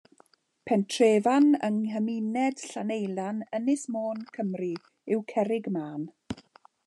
Pentrefan 0.69 1.43
yng 1.67 1.75
nghymuned 1.81 2.63
Llaneilian, 2.71 3.43
Ynys 3.59 3.83
Môn, 3.97 4.25
Cymru 4.37 4.73
yw 5.13 5.21
Cerrig-mân. 5.33 6.01